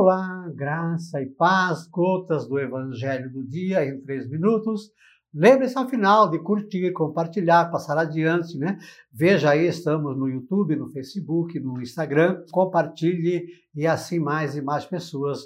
Olá, 0.00 0.48
graça 0.54 1.20
e 1.20 1.26
paz, 1.26 1.88
gotas 1.88 2.46
do 2.46 2.56
Evangelho 2.56 3.32
do 3.32 3.42
dia 3.44 3.84
em 3.84 4.00
três 4.00 4.30
minutos. 4.30 4.92
Lembre-se, 5.34 5.76
afinal, 5.76 6.30
de 6.30 6.38
curtir, 6.38 6.92
compartilhar, 6.92 7.68
passar 7.68 7.98
adiante, 7.98 8.56
né? 8.56 8.78
Veja 9.12 9.50
aí, 9.50 9.66
estamos 9.66 10.16
no 10.16 10.28
YouTube, 10.28 10.76
no 10.76 10.88
Facebook, 10.88 11.58
no 11.58 11.82
Instagram. 11.82 12.44
Compartilhe 12.52 13.48
e 13.74 13.88
assim 13.88 14.20
mais 14.20 14.54
e 14.54 14.62
mais 14.62 14.86
pessoas 14.86 15.40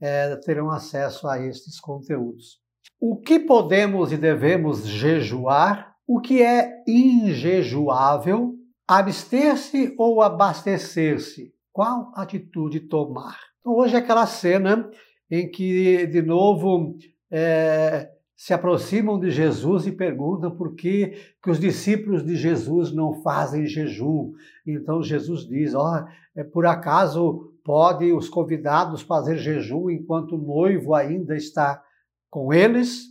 é, 0.00 0.34
terão 0.36 0.70
acesso 0.70 1.28
a 1.28 1.38
estes 1.38 1.78
conteúdos. 1.78 2.62
O 2.98 3.14
que 3.14 3.38
podemos 3.38 4.10
e 4.10 4.16
devemos 4.16 4.86
jejuar? 4.86 5.96
O 6.06 6.18
que 6.18 6.40
é 6.40 6.82
injejuável? 6.88 8.54
Abster-se 8.88 9.94
ou 9.98 10.22
abastecer-se? 10.22 11.52
Qual 11.70 12.10
atitude 12.16 12.80
tomar? 12.80 13.47
Então, 13.68 13.76
hoje 13.76 13.96
é 13.96 13.98
aquela 13.98 14.26
cena 14.26 14.90
em 15.30 15.46
que, 15.46 16.06
de 16.06 16.22
novo, 16.22 16.96
é, 17.30 18.10
se 18.34 18.54
aproximam 18.54 19.20
de 19.20 19.30
Jesus 19.30 19.86
e 19.86 19.92
perguntam 19.92 20.50
por 20.50 20.74
que, 20.74 21.34
que 21.42 21.50
os 21.50 21.60
discípulos 21.60 22.24
de 22.24 22.34
Jesus 22.34 22.94
não 22.94 23.20
fazem 23.20 23.66
jejum. 23.66 24.32
Então 24.66 25.02
Jesus 25.02 25.46
diz: 25.46 25.74
ó, 25.74 26.02
oh, 26.02 26.44
por 26.46 26.64
acaso 26.64 27.52
pode 27.62 28.10
os 28.10 28.26
convidados 28.26 29.02
fazer 29.02 29.36
jejum 29.36 29.90
enquanto 29.90 30.36
o 30.36 30.38
noivo 30.38 30.94
ainda 30.94 31.36
está 31.36 31.82
com 32.30 32.54
eles? 32.54 33.02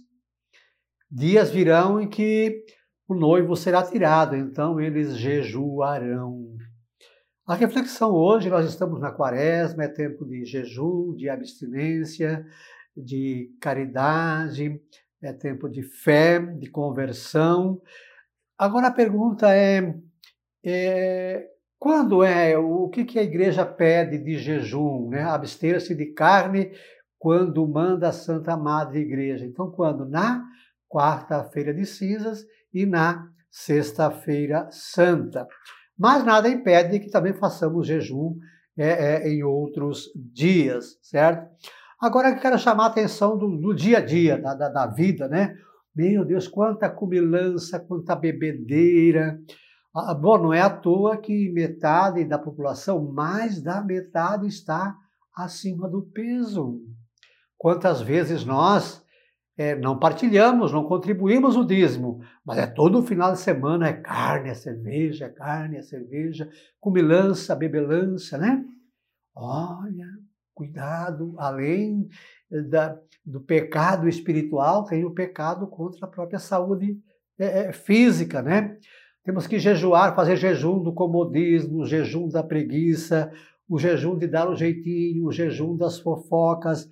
Dias 1.12 1.52
virão 1.52 2.02
em 2.02 2.10
que 2.10 2.64
o 3.08 3.14
noivo 3.14 3.56
será 3.56 3.84
tirado, 3.84 4.36
então 4.36 4.82
eles 4.82 5.18
jejuarão. 5.18 6.58
A 7.48 7.56
reflexão 7.56 8.12
hoje, 8.12 8.50
nós 8.50 8.68
estamos 8.68 9.00
na 9.00 9.10
quaresma, 9.10 9.86
é 9.86 9.88
tempo 9.88 10.26
de 10.26 10.44
jejum, 10.44 11.16
de 11.16 11.30
abstinência, 11.30 12.46
de 12.94 13.56
caridade, 13.62 14.82
é 15.22 15.32
tempo 15.32 15.70
de 15.70 15.82
fé, 15.82 16.40
de 16.40 16.70
conversão. 16.70 17.82
Agora 18.58 18.88
a 18.88 18.92
pergunta 18.92 19.56
é, 19.56 19.96
é 20.62 21.48
quando 21.80 22.22
é, 22.22 22.58
o 22.58 22.90
que, 22.90 23.06
que 23.06 23.18
a 23.18 23.24
igreja 23.24 23.66
pede 23.66 24.18
de 24.18 24.38
jejum? 24.38 25.08
Né? 25.08 25.24
Abster-se 25.24 25.96
de 25.96 26.08
carne 26.08 26.74
quando 27.18 27.66
manda 27.66 28.10
a 28.10 28.14
Santa 28.14 28.58
Madre 28.58 29.00
Igreja. 29.00 29.46
Então, 29.46 29.72
quando? 29.72 30.06
Na 30.06 30.44
quarta-feira 30.90 31.74
de 31.74 31.86
cinzas 31.86 32.46
e 32.74 32.86
na 32.86 33.32
sexta-feira 33.50 34.68
santa. 34.70 35.48
Mas 35.98 36.24
nada 36.24 36.48
impede 36.48 37.00
que 37.00 37.10
também 37.10 37.34
façamos 37.34 37.88
jejum 37.88 38.38
é, 38.78 39.28
é, 39.28 39.30
em 39.30 39.44
outros 39.44 40.12
dias, 40.16 40.98
certo? 41.02 41.50
Agora 42.00 42.30
eu 42.30 42.40
quero 42.40 42.60
chamar 42.60 42.84
a 42.84 42.88
atenção 42.88 43.36
do, 43.36 43.58
do 43.58 43.74
dia 43.74 43.98
a 43.98 44.02
dia, 44.02 44.38
da, 44.38 44.54
da, 44.54 44.70
da, 44.70 44.86
vida, 44.86 45.28
né? 45.28 45.56
Meu 45.96 46.24
Deus, 46.24 46.48
quanta 46.48 46.88
cumilança, 46.88 47.80
quanta 47.80 48.16
bebedeira. 48.16 49.40
Ah, 49.96 50.14
bom, 50.14 50.38
não 50.38 50.54
é 50.54 50.62
à 50.62 50.70
toa 50.70 51.18
que 51.18 51.50
metade 51.50 52.24
da 52.24 52.38
população, 52.38 53.04
mais 53.12 53.60
da 53.60 53.82
metade, 53.82 54.46
está 54.46 54.96
acima 55.36 55.90
do 55.90 56.04
peso. 56.04 56.80
Quantas 57.58 58.00
vezes 58.00 58.46
nós 58.46 59.04
é, 59.58 59.76
não 59.76 59.98
partilhamos, 59.98 60.72
não 60.72 60.84
contribuímos 60.84 61.56
o 61.56 61.66
dízimo, 61.66 62.22
mas 62.46 62.60
é 62.60 62.68
todo 62.68 63.02
final 63.02 63.34
de 63.34 63.40
semana, 63.40 63.88
é 63.88 63.94
carne, 63.94 64.50
é 64.50 64.54
cerveja, 64.54 65.26
é 65.26 65.30
carne, 65.30 65.78
é 65.78 65.82
cerveja, 65.82 66.48
cumilança, 66.80 67.56
bebelança, 67.56 68.38
né? 68.38 68.64
Olha, 69.36 70.08
cuidado, 70.54 71.34
além 71.40 72.08
da, 72.70 72.98
do 73.26 73.42
pecado 73.42 74.08
espiritual, 74.08 74.86
tem 74.86 75.04
o 75.04 75.14
pecado 75.14 75.66
contra 75.68 76.06
a 76.06 76.10
própria 76.10 76.40
saúde 76.40 77.00
é, 77.40 77.68
é, 77.68 77.74
física, 77.74 78.44
né? 78.44 78.78
Temos 79.24 79.48
que 79.48 79.60
jejuar, 79.60 80.16
fazer 80.16 80.38
jejum 80.38 80.82
do 80.82 80.94
comodismo, 80.94 81.86
jejum 81.86 82.30
da 82.30 82.44
preguiça, 82.44 83.32
o 83.68 83.78
jejum 83.78 84.18
de 84.18 84.28
dar 84.28 84.50
o 84.50 84.56
jeitinho, 84.56 85.26
o 85.26 85.32
jejum 85.32 85.76
das 85.76 86.00
fofocas, 86.00 86.90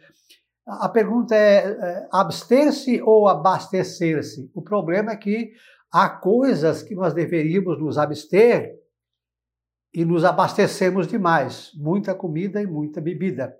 a 0.65 0.89
pergunta 0.89 1.35
é, 1.35 1.57
é 1.57 2.07
abster-se 2.11 3.01
ou 3.01 3.27
abastecer-se? 3.27 4.49
O 4.53 4.61
problema 4.61 5.11
é 5.11 5.17
que 5.17 5.53
há 5.91 6.09
coisas 6.09 6.81
que 6.81 6.95
nós 6.95 7.13
deveríamos 7.13 7.79
nos 7.79 7.97
abster 7.97 8.73
e 9.93 10.03
nos 10.03 10.25
abastecemos 10.25 11.07
demais, 11.07 11.71
muita 11.75 12.13
comida 12.13 12.61
e 12.61 12.67
muita 12.67 12.99
bebida. 12.99 13.55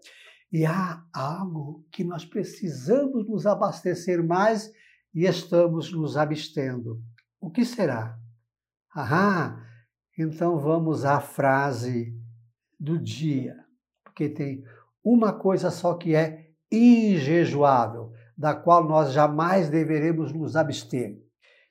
E 0.52 0.66
há 0.66 1.04
algo 1.14 1.86
que 1.92 2.04
nós 2.04 2.26
precisamos 2.26 3.28
nos 3.28 3.46
abastecer 3.46 4.24
mais 4.26 4.72
e 5.14 5.26
estamos 5.26 5.92
nos 5.94 6.18
abstendo. 6.18 7.02
O 7.40 7.50
que 7.50 7.64
será? 7.64 8.18
Ah, 8.94 9.62
então 10.18 10.58
vamos 10.58 11.06
à 11.06 11.20
frase 11.22 12.18
do 12.80 12.98
dia, 12.98 13.56
porque 14.04 14.28
tem 14.28 14.64
uma 15.04 15.32
coisa 15.34 15.70
só 15.70 15.94
que 15.94 16.16
é 16.16 16.45
injejuável, 16.76 18.12
da 18.38 18.54
qual 18.54 18.84
nós 18.84 19.14
jamais 19.14 19.70
deveremos 19.70 20.34
nos 20.34 20.56
abster. 20.56 21.18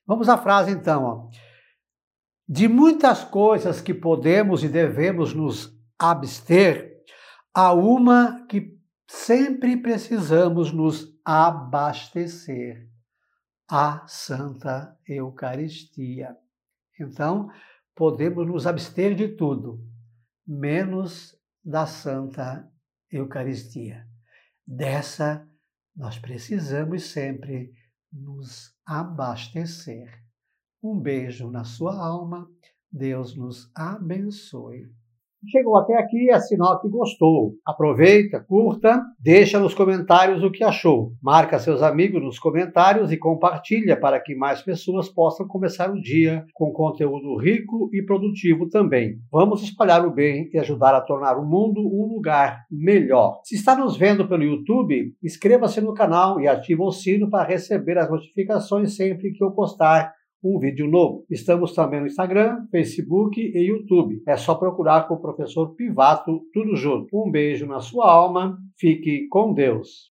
Vamos 0.07 0.29
à 0.29 0.37
frase 0.37 0.71
então. 0.71 1.05
Ó. 1.05 1.29
De 2.47 2.69
muitas 2.69 3.25
coisas 3.25 3.81
que 3.81 3.95
podemos 3.95 4.63
e 4.63 4.69
devemos 4.69 5.33
nos 5.33 5.75
abster, 5.99 7.03
há 7.55 7.73
uma 7.73 8.47
que 8.47 8.79
sempre 9.09 9.77
precisamos 9.77 10.73
nos 10.73 11.15
abastecer: 11.25 12.89
a 13.71 14.05
Santa 14.07 14.99
Eucaristia. 15.07 16.37
Então, 17.01 17.51
podemos 17.95 18.47
nos 18.47 18.67
abster 18.67 19.15
de 19.15 19.29
tudo, 19.29 19.81
menos 20.47 21.35
da 21.65 21.87
Santa 21.87 22.71
Eucaristia. 23.11 24.07
Dessa, 24.67 25.47
nós 25.95 26.19
precisamos 26.19 27.05
sempre 27.05 27.73
nos 28.13 28.75
abastecer. 28.87 30.23
Um 30.83 30.99
beijo 30.99 31.51
na 31.51 31.65
sua 31.65 31.97
alma. 31.97 32.51
Deus 32.91 33.37
nos 33.37 33.71
abençoe. 33.75 34.91
Chegou 35.51 35.77
até 35.77 35.97
aqui, 35.99 36.31
é 36.31 36.39
sinal 36.39 36.81
que 36.81 36.89
gostou. 36.89 37.55
Aproveita, 37.67 38.41
curta, 38.41 39.03
deixa 39.21 39.59
nos 39.59 39.75
comentários 39.75 40.43
o 40.43 40.51
que 40.51 40.65
achou. 40.65 41.13
Marca 41.23 41.59
seus 41.59 41.83
amigos 41.83 42.23
nos 42.23 42.39
comentários 42.39 43.13
e 43.13 43.17
compartilha 43.17 43.99
para 43.99 44.21
que 44.21 44.35
mais 44.35 44.63
pessoas 44.63 45.09
possam 45.09 45.47
começar 45.47 45.91
o 45.91 46.01
dia 46.01 46.45
com 46.55 46.73
conteúdo 46.73 47.37
rico 47.37 47.91
e 47.93 48.03
produtivo 48.03 48.69
também. 48.69 49.17
Vamos 49.31 49.63
espalhar 49.63 50.07
o 50.07 50.11
bem 50.11 50.49
e 50.53 50.59
ajudar 50.59 50.95
a 50.95 51.01
tornar 51.01 51.39
o 51.39 51.45
mundo 51.45 51.81
um 51.81 52.07
lugar 52.15 52.65
melhor. 52.71 53.41
Se 53.45 53.55
está 53.55 53.77
nos 53.77 53.97
vendo 53.97 54.27
pelo 54.27 54.43
YouTube, 54.43 55.15
inscreva-se 55.23 55.81
no 55.81 55.95
canal 55.95 56.41
e 56.41 56.49
ative 56.49 56.83
o 56.83 56.91
sino 56.91 57.29
para 57.29 57.49
receber 57.49 57.99
as 57.99 58.11
notificações 58.11 58.97
sempre 58.97 59.33
que 59.33 59.45
eu 59.45 59.51
postar 59.51 60.13
um 60.45 60.59
vídeo 60.59 60.87
novo. 60.87 61.25
Estamos 61.31 61.73
também 61.73 62.01
no 62.01 62.07
Instagram, 62.07 62.67
Facebook 62.71 63.41
e 63.41 63.59
YouTube. 63.59 64.23
É 64.27 64.37
só 64.37 64.55
procurar 64.55 65.09
com 65.09 65.15
o 65.15 65.21
professor 65.21 65.75
Pivato, 65.75 66.43
tudo 66.53 66.77
junto. 66.77 67.09
Um 67.13 67.31
beijo 67.31 67.67
na 67.67 67.81
sua 67.81 68.11
alma, 68.11 68.59
fique 68.79 69.27
com 69.29 69.55
Deus. 69.55 70.14